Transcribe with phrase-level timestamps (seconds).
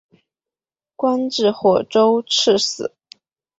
[0.95, 2.91] 官至霍州刺史。